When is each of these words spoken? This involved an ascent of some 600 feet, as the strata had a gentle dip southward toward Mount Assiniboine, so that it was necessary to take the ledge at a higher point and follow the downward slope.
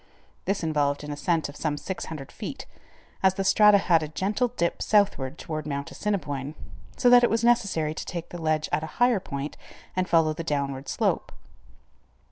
This 0.45 0.63
involved 0.63 1.03
an 1.03 1.11
ascent 1.11 1.47
of 1.47 1.55
some 1.55 1.77
600 1.77 2.31
feet, 2.31 2.65
as 3.21 3.35
the 3.35 3.43
strata 3.43 3.77
had 3.77 4.01
a 4.01 4.07
gentle 4.07 4.47
dip 4.47 4.81
southward 4.81 5.37
toward 5.37 5.67
Mount 5.67 5.91
Assiniboine, 5.91 6.55
so 6.97 7.07
that 7.11 7.23
it 7.23 7.29
was 7.29 7.43
necessary 7.43 7.93
to 7.93 8.03
take 8.05 8.29
the 8.29 8.41
ledge 8.41 8.67
at 8.71 8.81
a 8.83 8.87
higher 8.97 9.19
point 9.19 9.57
and 9.95 10.09
follow 10.09 10.33
the 10.33 10.43
downward 10.43 10.89
slope. 10.89 11.31